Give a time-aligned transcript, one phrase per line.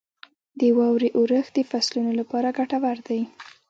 [0.59, 3.21] •د واورې اورښت د فصلونو لپاره ګټور دی.